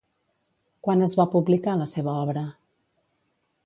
[0.87, 2.49] Quan es va publicar la seva obra?